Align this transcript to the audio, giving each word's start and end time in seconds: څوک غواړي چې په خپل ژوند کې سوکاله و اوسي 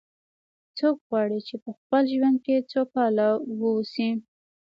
څوک 0.77 0.95
غواړي 1.07 1.39
چې 1.47 1.55
په 1.63 1.69
خپل 1.79 2.03
ژوند 2.15 2.37
کې 2.45 2.55
سوکاله 2.71 3.27
و 3.57 3.59
اوسي 3.75 4.09